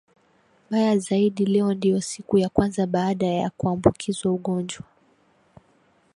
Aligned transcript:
Baya 0.69 0.97
zaidi 0.97 1.45
leo 1.45 1.73
ndio 1.73 2.01
siku 2.01 2.37
ya 2.37 2.49
kwanza 2.49 2.87
baada 2.87 3.27
ya 3.27 3.49
kuambukizwa 3.49 4.31
ugonjwa. 4.31 4.83